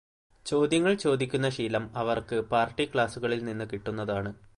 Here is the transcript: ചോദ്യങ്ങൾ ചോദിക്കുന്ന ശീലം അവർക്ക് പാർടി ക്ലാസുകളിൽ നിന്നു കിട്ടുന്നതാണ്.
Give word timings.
ചോദ്യങ്ങൾ 0.45 0.93
ചോദിക്കുന്ന 0.93 1.49
ശീലം 1.49 1.83
അവർക്ക് 1.95 2.37
പാർടി 2.53 2.85
ക്ലാസുകളിൽ 2.93 3.41
നിന്നു 3.45 3.65
കിട്ടുന്നതാണ്. 3.65 4.31